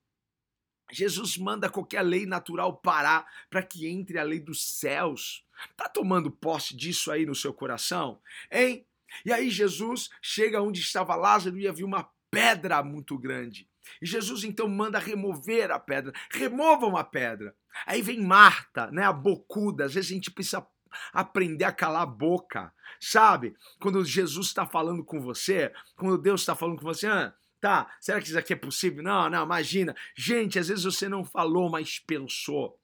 Jesus 0.92 1.38
manda 1.38 1.70
qualquer 1.70 2.02
lei 2.02 2.26
natural 2.26 2.78
parar 2.78 3.26
para 3.50 3.64
que 3.64 3.88
entre 3.88 4.18
a 4.18 4.24
lei 4.24 4.40
dos 4.40 4.64
céus. 4.64 5.46
Tá 5.76 5.90
tomando 5.90 6.32
posse 6.32 6.76
disso 6.76 7.12
aí 7.12 7.26
no 7.26 7.36
seu 7.36 7.54
coração? 7.54 8.20
Hein? 8.52 8.86
E 9.26 9.32
aí 9.32 9.50
Jesus 9.50 10.10
chega 10.22 10.62
onde 10.62 10.80
estava 10.80 11.16
Lázaro 11.16 11.58
e 11.58 11.68
havia 11.68 11.86
uma 11.86 12.10
pedra 12.30 12.84
muito 12.84 13.18
grande. 13.18 13.68
E 14.02 14.06
Jesus 14.06 14.44
então 14.44 14.68
manda 14.68 15.00
remover 15.00 15.72
a 15.72 15.80
pedra. 15.80 16.14
Removam 16.32 16.98
a 16.98 17.04
pedra. 17.04 17.56
Aí 17.86 18.02
vem 18.02 18.22
Marta, 18.22 18.92
né, 18.92 19.04
a 19.04 19.14
bocuda. 19.14 19.86
Às 19.86 19.94
vezes 19.94 20.12
a 20.12 20.14
gente 20.14 20.32
precisa 20.32 20.66
aprender 21.14 21.66
a 21.66 21.72
calar 21.72 22.04
a 22.04 22.06
boca, 22.06 22.74
sabe? 23.00 23.56
Quando 23.80 24.04
Jesus 24.04 24.48
está 24.48 24.66
falando 24.66 25.04
com 25.04 25.20
você, 25.20 25.72
quando 25.96 26.18
Deus 26.18 26.42
está 26.42 26.56
falando 26.56 26.78
com 26.78 26.84
você, 26.84 27.08
ah, 27.08 27.34
Tá, 27.60 27.96
será 28.00 28.20
que 28.22 28.28
isso 28.28 28.38
aqui 28.38 28.54
é 28.54 28.56
possível? 28.56 29.04
Não, 29.04 29.30
não, 29.30 29.44
imagina. 29.44 29.96
Gente, 30.16 30.60
às 30.60 30.68
vezes 30.68 30.84
você 30.84 31.10
não 31.10 31.24
falou, 31.24 31.70
mas 31.70 32.00
pensou. 32.00 32.80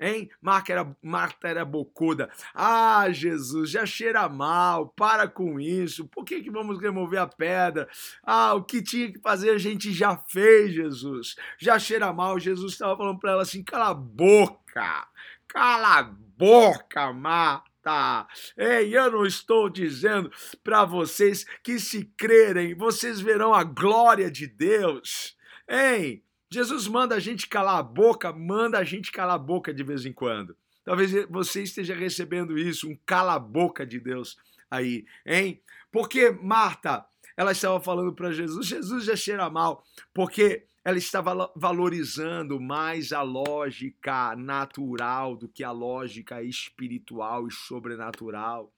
Hein? 0.00 0.30
Marta 0.40 0.72
era, 0.72 0.96
Marta 1.02 1.48
era 1.48 1.64
bocuda. 1.64 2.30
Ah, 2.54 3.10
Jesus, 3.10 3.70
já 3.70 3.84
cheira 3.84 4.28
mal, 4.28 4.90
para 4.90 5.26
com 5.26 5.58
isso. 5.58 6.06
Por 6.06 6.24
que, 6.24 6.40
que 6.40 6.50
vamos 6.50 6.78
remover 6.80 7.20
a 7.20 7.26
pedra? 7.26 7.88
Ah, 8.22 8.54
o 8.54 8.62
que 8.62 8.80
tinha 8.80 9.12
que 9.12 9.18
fazer 9.18 9.50
a 9.50 9.58
gente 9.58 9.92
já 9.92 10.16
fez, 10.16 10.72
Jesus. 10.72 11.34
Já 11.58 11.78
cheira 11.78 12.12
mal. 12.12 12.38
Jesus 12.38 12.74
estava 12.74 12.96
falando 12.96 13.18
para 13.18 13.32
ela 13.32 13.42
assim: 13.42 13.64
cala 13.64 13.88
a 13.88 13.94
boca, 13.94 15.08
cala 15.48 15.98
a 15.98 16.02
boca, 16.02 17.12
Marta 17.12 17.68
tá. 17.88 18.28
Ei, 18.54 18.94
eu 18.94 19.10
não 19.10 19.24
estou 19.24 19.70
dizendo 19.70 20.30
para 20.62 20.84
vocês 20.84 21.46
que 21.62 21.78
se 21.78 22.04
crerem, 22.18 22.74
vocês 22.74 23.18
verão 23.18 23.54
a 23.54 23.64
glória 23.64 24.30
de 24.30 24.46
Deus. 24.46 25.34
Ei, 25.66 26.22
Jesus 26.50 26.86
manda 26.86 27.14
a 27.14 27.18
gente 27.18 27.48
calar 27.48 27.78
a 27.78 27.82
boca, 27.82 28.30
manda 28.30 28.78
a 28.78 28.84
gente 28.84 29.10
calar 29.10 29.36
a 29.36 29.38
boca 29.38 29.72
de 29.72 29.82
vez 29.82 30.04
em 30.04 30.12
quando. 30.12 30.54
Talvez 30.84 31.12
você 31.30 31.62
esteja 31.62 31.94
recebendo 31.94 32.58
isso, 32.58 32.86
um 32.86 32.98
cala-boca 33.06 33.86
de 33.86 33.98
Deus 33.98 34.36
aí, 34.70 35.06
hein? 35.24 35.62
Porque 35.90 36.30
Marta, 36.30 37.06
ela 37.38 37.52
estava 37.52 37.80
falando 37.80 38.12
para 38.12 38.32
Jesus, 38.32 38.66
Jesus 38.66 39.04
já 39.04 39.16
cheira 39.16 39.48
mal, 39.48 39.82
porque 40.12 40.66
ela 40.88 40.96
estava 40.96 41.52
valorizando 41.54 42.58
mais 42.58 43.12
a 43.12 43.20
lógica 43.20 44.34
natural 44.34 45.36
do 45.36 45.46
que 45.46 45.62
a 45.62 45.70
lógica 45.70 46.42
espiritual 46.42 47.46
e 47.46 47.52
sobrenatural. 47.52 48.72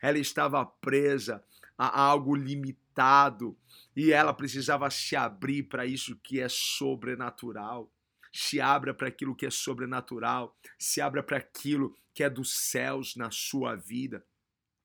Ela 0.00 0.18
estava 0.18 0.66
presa 0.66 1.40
a 1.78 2.02
algo 2.02 2.34
limitado 2.34 3.56
e 3.94 4.10
ela 4.10 4.34
precisava 4.34 4.90
se 4.90 5.14
abrir 5.14 5.62
para 5.62 5.86
isso 5.86 6.16
que 6.16 6.40
é 6.40 6.48
sobrenatural. 6.48 7.88
Se 8.32 8.60
abra 8.60 8.92
para 8.92 9.06
aquilo 9.06 9.36
que 9.36 9.46
é 9.46 9.50
sobrenatural, 9.50 10.56
se 10.76 11.00
abra 11.00 11.22
para 11.22 11.36
aquilo 11.36 11.96
que 12.12 12.24
é 12.24 12.28
dos 12.28 12.54
céus 12.54 13.14
na 13.14 13.30
sua 13.30 13.76
vida. 13.76 14.26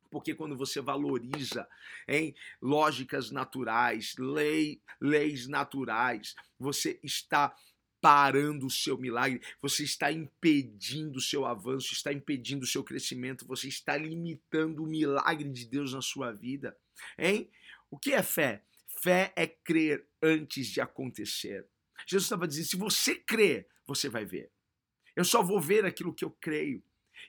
Porque 0.10 0.34
quando 0.34 0.56
você 0.56 0.82
valoriza 0.82 1.68
em 2.08 2.36
lógicas 2.62 3.32
naturais, 3.32 4.16
lei, 4.18 4.82
leis 5.00 5.48
naturais, 5.48 6.36
você 6.60 7.00
está 7.04 7.56
parando 8.00 8.68
o 8.68 8.72
seu 8.72 8.98
milagre, 8.98 9.42
você 9.62 9.84
está 9.84 10.12
impedindo 10.12 11.18
o 11.18 11.22
seu 11.22 11.46
avanço, 11.46 11.94
está 11.94 12.14
impedindo 12.14 12.64
o 12.64 12.68
seu 12.68 12.84
crescimento, 12.84 13.46
você 13.46 13.68
está 13.68 13.98
limitando 13.98 14.84
o 14.84 14.88
milagre 14.88 15.50
de 15.50 15.66
Deus 15.66 15.94
na 15.94 16.02
sua 16.02 16.32
vida. 16.32 16.78
Hein? 17.18 17.50
O 17.90 17.98
que 17.98 18.14
é 18.14 18.22
fé? 18.22 18.64
Fé 19.02 19.34
é 19.36 19.48
crer 19.48 20.06
antes 20.22 20.68
de 20.68 20.82
acontecer. 20.82 21.66
Jesus 22.06 22.24
estava 22.24 22.48
dizendo: 22.48 22.68
se 22.68 22.76
você 22.76 23.16
crer, 23.16 23.68
você 23.86 24.10
vai 24.10 24.26
ver. 24.26 24.52
Eu 25.16 25.26
só 25.26 25.42
vou 25.42 25.60
ver 25.60 25.86
aquilo 25.86 26.14
que 26.14 26.24
eu 26.24 26.32
creio. 26.32 26.84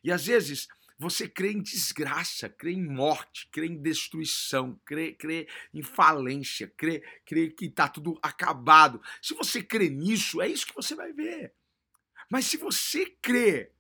E 0.05 0.13
às 0.13 0.27
vezes 0.27 0.69
você 0.99 1.29
crê 1.29 1.53
em 1.53 1.63
desgraça, 1.63 2.49
crê 2.49 2.73
em 2.73 2.85
morte, 2.85 3.49
crê 3.53 3.67
em 3.67 3.81
destruição, 3.81 4.81
crê, 4.85 5.13
crê 5.13 5.49
em 5.73 5.81
falência, 5.81 6.67
crê, 6.77 7.05
crê 7.25 7.51
que 7.51 7.67
está 7.67 7.89
tudo 7.89 8.19
acabado. 8.21 9.01
Se 9.23 9.33
você 9.33 9.63
crê 9.63 9.89
nisso, 9.89 10.43
é 10.43 10.49
isso 10.49 10.67
que 10.67 10.75
você 10.75 10.97
vai 10.97 11.13
ver. 11.13 11.55
Mas 12.29 12.47
se 12.47 12.57
você 12.57 13.07
crê 13.23 13.71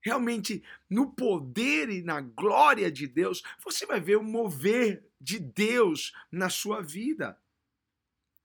realmente 0.00 0.62
no 0.90 1.12
poder 1.12 1.88
e 1.88 2.02
na 2.02 2.20
glória 2.20 2.90
de 2.90 3.06
Deus, 3.06 3.42
você 3.64 3.86
vai 3.86 4.00
ver 4.00 4.16
o 4.16 4.24
mover 4.24 5.04
de 5.20 5.38
Deus 5.38 6.12
na 6.32 6.50
sua 6.50 6.82
vida. 6.82 7.40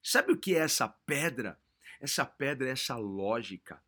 Sabe 0.01 0.31
o 0.31 0.37
que 0.37 0.55
é 0.55 0.59
essa 0.59 0.87
pedra? 0.87 1.59
Essa 1.99 2.25
pedra 2.25 2.67
é 2.69 2.71
essa 2.71 2.97
lógica. 2.97 3.81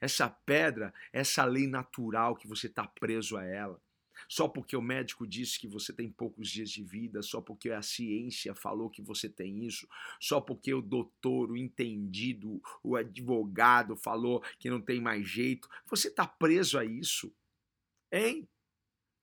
Essa 0.00 0.28
pedra, 0.28 0.92
essa 1.12 1.44
lei 1.44 1.66
natural 1.66 2.36
que 2.36 2.46
você 2.46 2.66
está 2.66 2.86
preso 2.86 3.36
a 3.36 3.44
ela. 3.44 3.80
Só 4.28 4.48
porque 4.48 4.76
o 4.76 4.82
médico 4.82 5.26
disse 5.26 5.58
que 5.58 5.68
você 5.68 5.92
tem 5.92 6.10
poucos 6.10 6.48
dias 6.48 6.70
de 6.70 6.82
vida, 6.82 7.22
só 7.22 7.40
porque 7.40 7.70
a 7.70 7.82
ciência 7.82 8.54
falou 8.54 8.90
que 8.90 9.02
você 9.02 9.28
tem 9.28 9.64
isso, 9.66 9.86
só 10.20 10.40
porque 10.40 10.72
o 10.72 10.80
doutor, 10.80 11.50
o 11.50 11.56
entendido, 11.56 12.60
o 12.82 12.96
advogado 12.96 13.96
falou 13.96 14.42
que 14.58 14.70
não 14.70 14.80
tem 14.80 15.00
mais 15.00 15.28
jeito, 15.28 15.68
você 15.86 16.08
está 16.08 16.26
preso 16.26 16.78
a 16.78 16.84
isso. 16.84 17.32
Hein? 18.10 18.48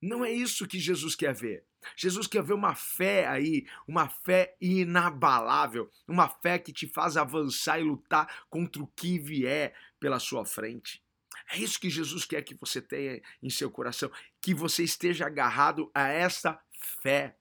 Não 0.04 0.22
é 0.22 0.30
isso 0.30 0.68
que 0.68 0.78
Jesus 0.78 1.16
quer 1.16 1.34
ver. 1.34 1.64
Jesus 1.96 2.26
quer 2.26 2.42
ver 2.42 2.52
uma 2.52 2.74
fé 2.74 3.26
aí, 3.26 3.66
uma 3.88 4.06
fé 4.06 4.54
inabalável, 4.60 5.90
uma 6.06 6.28
fé 6.28 6.58
que 6.58 6.74
te 6.74 6.86
faz 6.86 7.16
avançar 7.16 7.80
e 7.80 7.84
lutar 7.84 8.44
contra 8.50 8.82
o 8.82 8.86
que 8.86 9.18
vier 9.18 9.74
pela 9.98 10.18
sua 10.18 10.44
frente. 10.44 11.02
É 11.50 11.56
isso 11.56 11.80
que 11.80 11.88
Jesus 11.88 12.26
quer 12.26 12.42
que 12.42 12.54
você 12.54 12.82
tenha 12.82 13.18
em 13.42 13.48
seu 13.48 13.70
coração, 13.70 14.10
que 14.42 14.52
você 14.52 14.84
esteja 14.84 15.24
agarrado 15.24 15.90
a 15.94 16.08
essa 16.08 16.60
fé. 17.02 17.38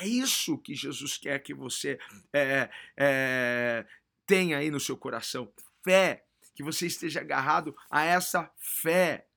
É 0.00 0.06
isso 0.06 0.58
que 0.58 0.74
Jesus 0.74 1.16
quer 1.16 1.38
que 1.38 1.54
você 1.54 1.98
é, 2.30 2.68
é, 2.94 3.86
tenha 4.26 4.58
aí 4.58 4.70
no 4.70 4.78
seu 4.78 4.98
coração. 4.98 5.50
Fé, 5.82 6.26
que 6.54 6.62
você 6.62 6.86
esteja 6.86 7.20
agarrado 7.20 7.74
a 7.90 8.04
essa 8.04 8.52
fé. 8.58 9.29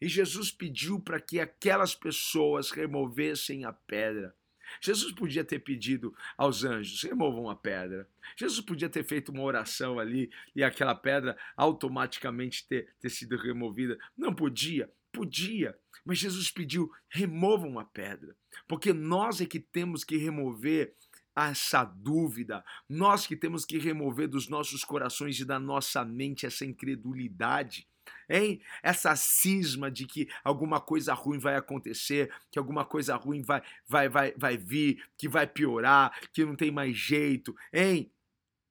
E 0.00 0.08
Jesus 0.08 0.50
pediu 0.50 0.98
para 1.00 1.20
que 1.20 1.38
aquelas 1.38 1.94
pessoas 1.94 2.70
removessem 2.70 3.64
a 3.64 3.72
pedra. 3.72 4.34
Jesus 4.80 5.12
podia 5.12 5.44
ter 5.44 5.58
pedido 5.58 6.14
aos 6.36 6.64
anjos: 6.64 7.02
removam 7.02 7.48
a 7.50 7.56
pedra. 7.56 8.08
Jesus 8.36 8.64
podia 8.64 8.88
ter 8.88 9.04
feito 9.04 9.32
uma 9.32 9.42
oração 9.42 9.98
ali 9.98 10.30
e 10.54 10.62
aquela 10.62 10.94
pedra 10.94 11.36
automaticamente 11.56 12.66
ter, 12.66 12.88
ter 13.00 13.10
sido 13.10 13.36
removida. 13.36 13.98
Não 14.16 14.34
podia. 14.34 14.90
Podia, 15.12 15.76
mas 16.04 16.18
Jesus 16.18 16.52
pediu: 16.52 16.88
removam 17.08 17.80
a 17.80 17.84
pedra, 17.84 18.36
porque 18.68 18.92
nós 18.92 19.40
é 19.40 19.46
que 19.46 19.58
temos 19.58 20.04
que 20.04 20.16
remover 20.16 20.94
essa 21.34 21.84
dúvida, 21.84 22.64
nós 22.88 23.26
que 23.26 23.36
temos 23.36 23.64
que 23.64 23.78
remover 23.78 24.28
dos 24.28 24.48
nossos 24.48 24.84
corações 24.84 25.40
e 25.40 25.44
da 25.44 25.58
nossa 25.58 26.04
mente 26.04 26.46
essa 26.46 26.64
incredulidade. 26.64 27.88
Hein? 28.30 28.60
Essa 28.80 29.16
cisma 29.16 29.90
de 29.90 30.06
que 30.06 30.28
alguma 30.44 30.80
coisa 30.80 31.12
ruim 31.12 31.38
vai 31.38 31.56
acontecer, 31.56 32.32
que 32.48 32.58
alguma 32.58 32.84
coisa 32.84 33.16
ruim 33.16 33.42
vai, 33.42 33.60
vai, 33.88 34.08
vai, 34.08 34.32
vai 34.36 34.56
vir, 34.56 35.04
que 35.18 35.28
vai 35.28 35.48
piorar, 35.48 36.16
que 36.32 36.44
não 36.44 36.54
tem 36.54 36.70
mais 36.70 36.96
jeito, 36.96 37.54
hein? 37.72 38.12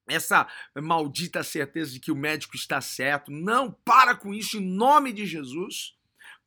Essa 0.08 0.48
maldita 0.82 1.44
certeza 1.44 1.92
de 1.92 2.00
que 2.00 2.12
o 2.12 2.16
médico 2.16 2.56
está 2.56 2.82
certo. 2.82 3.30
Não, 3.30 3.72
para 3.72 4.16
com 4.16 4.34
isso 4.34 4.58
em 4.58 4.66
nome 4.66 5.12
de 5.12 5.25
Jesus. 5.25 5.96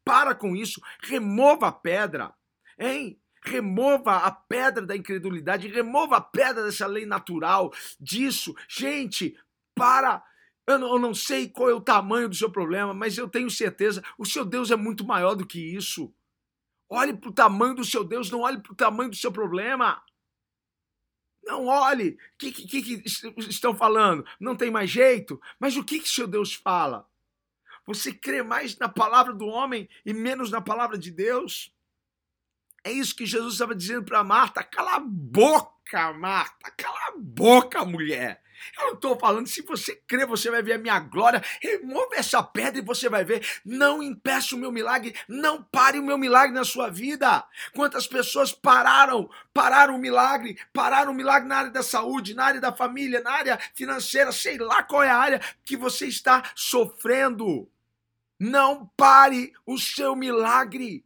Para 0.04 0.34
com 0.34 0.56
isso, 0.56 0.80
remova 1.00 1.68
a 1.68 1.72
pedra, 1.72 2.34
hein? 2.76 3.20
remova 3.44 4.18
a 4.18 4.30
pedra 4.30 4.86
da 4.86 4.96
incredulidade, 4.96 5.68
remova 5.68 6.16
a 6.16 6.20
pedra 6.20 6.64
dessa 6.64 6.86
lei 6.86 7.04
natural, 7.04 7.72
disso. 8.00 8.54
Gente, 8.68 9.38
para. 9.74 10.24
Eu 10.66 10.78
não, 10.78 10.92
eu 10.92 10.98
não 10.98 11.14
sei 11.14 11.48
qual 11.48 11.70
é 11.70 11.74
o 11.74 11.80
tamanho 11.80 12.28
do 12.28 12.34
seu 12.34 12.50
problema, 12.50 12.94
mas 12.94 13.18
eu 13.18 13.28
tenho 13.28 13.50
certeza, 13.50 14.02
o 14.16 14.24
seu 14.24 14.44
Deus 14.44 14.70
é 14.70 14.76
muito 14.76 15.04
maior 15.04 15.34
do 15.34 15.46
que 15.46 15.58
isso. 15.58 16.14
Olhe 16.88 17.14
para 17.14 17.30
o 17.30 17.32
tamanho 17.32 17.74
do 17.74 17.84
seu 17.84 18.04
Deus, 18.04 18.30
não 18.30 18.40
olhe 18.40 18.60
para 18.60 18.72
o 18.72 18.76
tamanho 18.76 19.10
do 19.10 19.16
seu 19.16 19.32
problema. 19.32 20.02
Não 21.42 21.66
olhe. 21.66 22.10
O 22.10 22.38
que, 22.38 22.52
que, 22.52 22.82
que, 22.82 23.02
estão 23.48 23.74
falando? 23.74 24.24
Não 24.38 24.54
tem 24.54 24.70
mais 24.70 24.90
jeito? 24.90 25.40
Mas 25.58 25.76
o 25.76 25.82
que, 25.82 25.98
que 25.98 26.08
seu 26.08 26.26
Deus 26.26 26.54
fala? 26.54 27.08
Você 27.86 28.12
crê 28.12 28.42
mais 28.42 28.76
na 28.78 28.88
palavra 28.88 29.32
do 29.32 29.46
homem 29.46 29.88
e 30.04 30.12
menos 30.12 30.50
na 30.50 30.60
palavra 30.60 30.96
de 30.96 31.10
Deus? 31.10 31.74
É 32.84 32.92
isso 32.92 33.16
que 33.16 33.26
Jesus 33.26 33.54
estava 33.54 33.74
dizendo 33.74 34.04
para 34.04 34.22
Marta. 34.22 34.62
Cala 34.62 34.96
a 34.96 35.00
boca, 35.00 36.12
Marta. 36.12 36.70
Cala 36.76 37.08
a 37.08 37.14
boca, 37.16 37.84
mulher. 37.84 38.41
Eu 38.78 38.86
não 38.86 38.94
estou 38.94 39.18
falando, 39.18 39.46
se 39.46 39.62
você 39.62 39.96
crê, 40.06 40.24
você 40.26 40.50
vai 40.50 40.62
ver 40.62 40.74
a 40.74 40.78
minha 40.78 40.98
glória. 40.98 41.42
Remova 41.60 42.16
essa 42.16 42.42
pedra 42.42 42.80
e 42.80 42.84
você 42.84 43.08
vai 43.08 43.24
ver. 43.24 43.46
Não 43.64 44.02
impeça 44.02 44.54
o 44.54 44.58
meu 44.58 44.72
milagre. 44.72 45.14
Não 45.28 45.62
pare 45.62 45.98
o 45.98 46.02
meu 46.02 46.18
milagre 46.18 46.54
na 46.54 46.64
sua 46.64 46.88
vida. 46.88 47.44
Quantas 47.74 48.06
pessoas 48.06 48.52
pararam, 48.52 49.28
pararam 49.52 49.96
o 49.96 49.98
milagre, 49.98 50.58
pararam 50.72 51.12
o 51.12 51.14
milagre 51.14 51.48
na 51.48 51.56
área 51.56 51.70
da 51.70 51.82
saúde, 51.82 52.34
na 52.34 52.44
área 52.44 52.60
da 52.60 52.72
família, 52.72 53.20
na 53.20 53.32
área 53.32 53.58
financeira, 53.74 54.32
sei 54.32 54.58
lá 54.58 54.82
qual 54.82 55.02
é 55.02 55.10
a 55.10 55.18
área 55.18 55.40
que 55.64 55.76
você 55.76 56.06
está 56.06 56.42
sofrendo. 56.54 57.68
Não 58.38 58.86
pare 58.96 59.52
o 59.64 59.78
seu 59.78 60.16
milagre. 60.16 61.04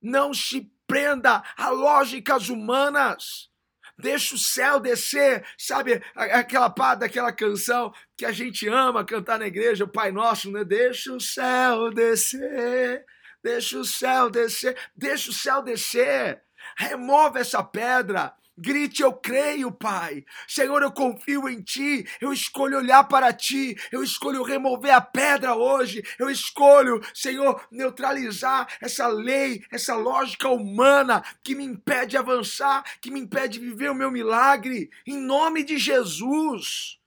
Não 0.00 0.32
se 0.34 0.70
prenda 0.86 1.42
a 1.56 1.68
lógicas 1.68 2.48
humanas. 2.48 3.50
Deixa 3.98 4.36
o 4.36 4.38
céu 4.38 4.78
descer, 4.78 5.44
sabe 5.56 6.00
aquela 6.14 6.70
parte 6.70 7.00
daquela 7.00 7.32
canção 7.32 7.92
que 8.16 8.24
a 8.24 8.30
gente 8.30 8.68
ama 8.68 9.04
cantar 9.04 9.40
na 9.40 9.46
igreja, 9.48 9.84
o 9.84 9.88
Pai 9.88 10.12
Nosso, 10.12 10.52
né? 10.52 10.64
Deixa 10.64 11.12
o 11.12 11.20
céu 11.20 11.90
descer, 11.90 13.04
deixa 13.42 13.78
o 13.78 13.84
céu 13.84 14.30
descer, 14.30 14.76
deixa 14.94 15.30
o 15.30 15.34
céu 15.34 15.62
descer. 15.62 16.40
Remova 16.76 17.40
essa 17.40 17.62
pedra, 17.62 18.32
Grite, 18.60 19.02
eu 19.02 19.12
creio, 19.12 19.70
Pai. 19.70 20.24
Senhor, 20.48 20.82
eu 20.82 20.90
confio 20.90 21.48
em 21.48 21.62
Ti. 21.62 22.04
Eu 22.20 22.32
escolho 22.32 22.78
olhar 22.78 23.04
para 23.04 23.32
Ti. 23.32 23.76
Eu 23.92 24.02
escolho 24.02 24.42
remover 24.42 24.92
a 24.92 25.00
pedra 25.00 25.54
hoje. 25.54 26.02
Eu 26.18 26.28
escolho, 26.28 27.00
Senhor, 27.14 27.64
neutralizar 27.70 28.66
essa 28.80 29.06
lei, 29.06 29.62
essa 29.70 29.94
lógica 29.94 30.48
humana 30.48 31.22
que 31.44 31.54
me 31.54 31.62
impede 31.62 32.08
de 32.08 32.16
avançar, 32.16 32.82
que 33.00 33.12
me 33.12 33.20
impede 33.20 33.60
de 33.60 33.64
viver 33.64 33.92
o 33.92 33.94
meu 33.94 34.10
milagre. 34.10 34.90
Em 35.06 35.16
nome 35.16 35.62
de 35.62 35.78
Jesus. 35.78 36.98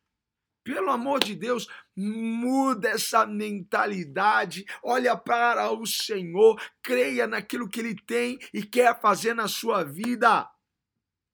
Pelo 0.63 0.89
amor 0.91 1.21
de 1.21 1.35
Deus, 1.35 1.67
muda 1.97 2.89
essa 2.89 3.25
mentalidade, 3.25 4.63
olha 4.83 5.17
para 5.17 5.71
o 5.71 5.87
Senhor, 5.87 6.61
creia 6.83 7.25
naquilo 7.25 7.67
que 7.67 7.79
Ele 7.79 7.95
tem 7.95 8.37
e 8.53 8.63
quer 8.63 9.01
fazer 9.01 9.33
na 9.33 9.47
sua 9.47 9.83
vida. 9.83 10.47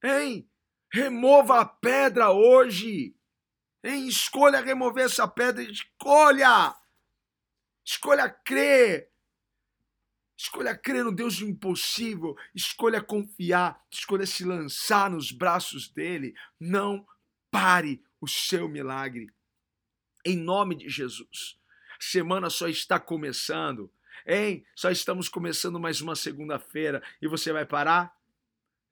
Hein? 0.04 0.50
Remova 0.92 1.62
a 1.62 1.66
pedra 1.66 2.32
hoje. 2.32 3.16
Hein? 3.84 4.08
Escolha 4.08 4.62
remover 4.62 5.06
essa 5.06 5.28
pedra. 5.28 5.64
Escolha. 5.64 6.76
Escolha 7.84 8.30
crer. 8.30 9.10
Escolha 10.38 10.78
crer 10.78 11.04
no 11.04 11.12
Deus 11.12 11.40
do 11.40 11.46
impossível. 11.46 12.36
Escolha 12.54 13.02
confiar. 13.02 13.84
Escolha 13.90 14.26
se 14.26 14.44
lançar 14.44 15.10
nos 15.10 15.32
braços 15.32 15.88
dele. 15.88 16.36
Não 16.60 17.06
pare 17.50 18.04
o 18.22 18.28
seu 18.28 18.68
milagre. 18.68 19.30
Em 20.26 20.38
nome 20.38 20.76
de 20.76 20.90
Jesus. 20.90 21.58
A 21.92 22.02
semana 22.04 22.50
só 22.50 22.68
está 22.68 23.00
começando. 23.00 23.92
Hein? 24.26 24.66
Só 24.76 24.92
estamos 24.92 25.30
começando 25.30 25.80
mais 25.80 26.02
uma 26.02 26.16
segunda-feira 26.16 27.02
e 27.22 27.28
você 27.28 27.52
vai 27.52 27.66
parar? 27.66 28.17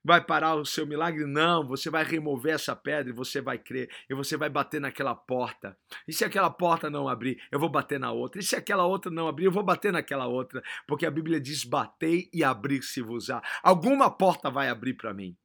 Vai 0.05 0.23
parar 0.23 0.53
o 0.53 0.63
seu 0.63 0.85
milagre? 0.85 1.25
Não, 1.25 1.67
você 1.67 1.89
vai 1.89 2.03
remover 2.03 2.53
essa 2.53 2.75
pedra 2.75 3.09
e 3.11 3.15
você 3.15 3.41
vai 3.41 3.57
crer, 3.57 3.89
e 4.07 4.13
você 4.13 4.37
vai 4.37 4.49
bater 4.49 4.79
naquela 4.79 5.15
porta. 5.15 5.75
E 6.07 6.13
se 6.13 6.23
aquela 6.23 6.49
porta 6.51 6.91
não 6.91 7.09
abrir, 7.09 7.41
eu 7.51 7.59
vou 7.59 7.67
bater 7.67 7.99
na 7.99 8.11
outra. 8.11 8.39
E 8.39 8.43
se 8.43 8.55
aquela 8.55 8.85
outra 8.85 9.11
não 9.11 9.27
abrir, 9.27 9.45
eu 9.45 9.51
vou 9.51 9.63
bater 9.63 9.91
naquela 9.91 10.27
outra, 10.27 10.63
porque 10.85 11.07
a 11.07 11.11
Bíblia 11.11 11.41
diz: 11.41 11.63
batei 11.63 12.29
e 12.31 12.43
abrir-se-vos-á. 12.43 13.41
Alguma 13.63 14.11
porta 14.11 14.51
vai 14.51 14.69
abrir 14.69 14.93
para 14.93 15.11
mim. 15.11 15.35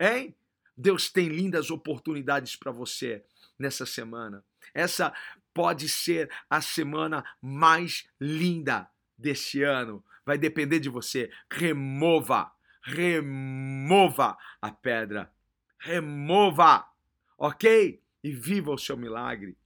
Hein? 0.00 0.34
Deus 0.76 1.10
tem 1.10 1.28
lindas 1.28 1.70
oportunidades 1.70 2.56
para 2.56 2.72
você 2.72 3.22
nessa 3.56 3.86
semana. 3.86 4.44
Essa 4.74 5.12
pode 5.54 5.88
ser 5.88 6.28
a 6.50 6.60
semana 6.60 7.24
mais 7.40 8.08
linda 8.20 8.88
desse 9.16 9.62
ano. 9.62 10.04
Vai 10.26 10.36
depender 10.36 10.80
de 10.80 10.88
você. 10.88 11.30
Remova 11.50 12.52
remova 12.88 14.36
a 14.60 14.70
pedra. 14.70 15.30
Remova, 15.78 16.86
ok? 17.36 18.00
E 18.24 18.32
viva 18.32 18.72
o 18.72 18.78
seu 18.78 18.96
milagre. 18.96 19.56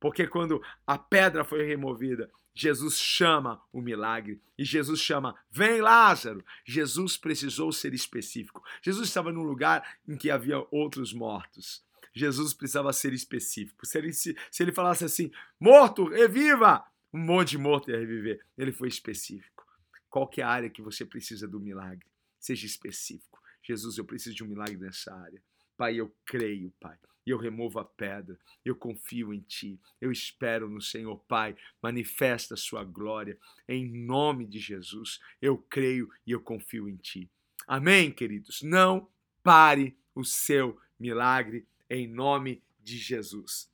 Porque 0.00 0.26
quando 0.26 0.62
a 0.86 0.96
pedra 0.96 1.44
foi 1.44 1.64
removida, 1.64 2.30
Jesus 2.54 2.98
chama 2.98 3.60
o 3.72 3.80
milagre. 3.80 4.40
E 4.56 4.64
Jesus 4.64 5.00
chama, 5.00 5.34
vem 5.50 5.80
Lázaro. 5.80 6.44
Jesus 6.64 7.16
precisou 7.16 7.72
ser 7.72 7.92
específico. 7.92 8.62
Jesus 8.80 9.08
estava 9.08 9.32
num 9.32 9.42
lugar 9.42 9.98
em 10.06 10.16
que 10.16 10.30
havia 10.30 10.64
outros 10.70 11.12
mortos. 11.12 11.84
Jesus 12.12 12.54
precisava 12.54 12.92
ser 12.92 13.12
específico. 13.12 13.86
Se 13.86 13.98
ele, 13.98 14.12
se, 14.12 14.36
se 14.50 14.62
ele 14.62 14.72
falasse 14.72 15.04
assim, 15.04 15.30
morto, 15.60 16.08
reviva, 16.08 16.84
um 17.12 17.20
monte 17.20 17.50
de 17.50 17.58
morto 17.58 17.90
ia 17.90 17.98
reviver. 17.98 18.40
Ele 18.56 18.72
foi 18.72 18.88
específico. 18.88 19.66
Qual 20.08 20.30
é 20.36 20.42
a 20.42 20.48
área 20.48 20.70
que 20.70 20.82
você 20.82 21.04
precisa 21.04 21.46
do 21.46 21.60
milagre? 21.60 22.06
Seja 22.48 22.64
específico. 22.64 23.42
Jesus, 23.62 23.98
eu 23.98 24.06
preciso 24.06 24.34
de 24.34 24.42
um 24.42 24.46
milagre 24.46 24.78
nessa 24.78 25.14
área. 25.14 25.42
Pai, 25.76 25.96
eu 25.96 26.10
creio, 26.24 26.72
Pai. 26.80 26.96
Eu 27.26 27.36
removo 27.36 27.78
a 27.78 27.84
pedra. 27.84 28.40
Eu 28.64 28.74
confio 28.74 29.34
em 29.34 29.40
Ti. 29.40 29.78
Eu 30.00 30.10
espero 30.10 30.66
no 30.66 30.80
Senhor, 30.80 31.18
Pai. 31.28 31.54
Manifesta 31.82 32.54
a 32.54 32.56
Sua 32.56 32.84
glória. 32.84 33.38
Em 33.68 33.86
nome 33.86 34.46
de 34.46 34.58
Jesus. 34.58 35.20
Eu 35.42 35.58
creio 35.58 36.08
e 36.26 36.32
eu 36.32 36.40
confio 36.40 36.88
em 36.88 36.96
Ti. 36.96 37.30
Amém, 37.66 38.10
queridos? 38.10 38.62
Não 38.62 39.06
pare 39.42 39.94
o 40.14 40.24
seu 40.24 40.80
milagre 40.98 41.68
em 41.90 42.08
nome 42.08 42.62
de 42.80 42.96
Jesus. 42.96 43.70